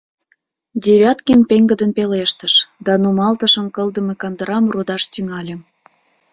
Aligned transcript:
Девяткин 0.85 1.39
пеҥгыдын 1.49 1.91
пелештыш 1.97 2.53
да 2.85 2.93
нумалтышым 3.01 3.67
кылдыме 3.75 4.13
кандырам 4.21 4.65
рудаш 4.73 5.03
тӱҥале. 5.13 5.55